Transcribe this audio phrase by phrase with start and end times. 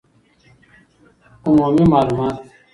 [1.45, 2.41] عمومي معلومات